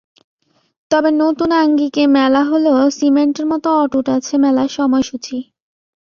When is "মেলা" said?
2.15-2.41